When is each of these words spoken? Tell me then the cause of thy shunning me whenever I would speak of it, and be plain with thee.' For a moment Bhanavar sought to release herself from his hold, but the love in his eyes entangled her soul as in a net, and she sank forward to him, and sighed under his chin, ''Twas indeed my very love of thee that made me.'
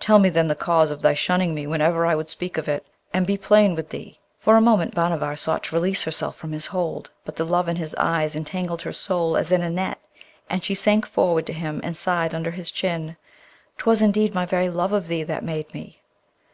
Tell 0.00 0.18
me 0.18 0.30
then 0.30 0.48
the 0.48 0.54
cause 0.54 0.90
of 0.90 1.02
thy 1.02 1.12
shunning 1.12 1.54
me 1.54 1.66
whenever 1.66 2.06
I 2.06 2.14
would 2.14 2.30
speak 2.30 2.56
of 2.56 2.68
it, 2.68 2.86
and 3.12 3.26
be 3.26 3.36
plain 3.36 3.74
with 3.74 3.90
thee.' 3.90 4.18
For 4.38 4.56
a 4.56 4.60
moment 4.62 4.94
Bhanavar 4.94 5.36
sought 5.36 5.62
to 5.64 5.74
release 5.74 6.04
herself 6.04 6.36
from 6.36 6.52
his 6.52 6.64
hold, 6.64 7.10
but 7.26 7.36
the 7.36 7.44
love 7.44 7.68
in 7.68 7.76
his 7.76 7.94
eyes 7.96 8.34
entangled 8.34 8.80
her 8.80 8.94
soul 8.94 9.36
as 9.36 9.52
in 9.52 9.60
a 9.60 9.68
net, 9.68 10.00
and 10.48 10.64
she 10.64 10.74
sank 10.74 11.04
forward 11.04 11.44
to 11.48 11.52
him, 11.52 11.82
and 11.84 11.98
sighed 11.98 12.34
under 12.34 12.52
his 12.52 12.70
chin, 12.70 13.18
''Twas 13.76 14.00
indeed 14.00 14.32
my 14.34 14.46
very 14.46 14.70
love 14.70 14.92
of 14.94 15.06
thee 15.06 15.22
that 15.22 15.44
made 15.44 15.74
me.' 15.74 16.00